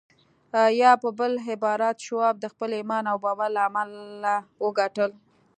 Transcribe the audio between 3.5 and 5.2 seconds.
له امله وګټل.